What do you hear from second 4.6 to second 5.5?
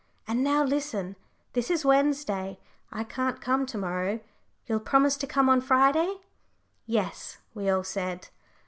You'll promise to come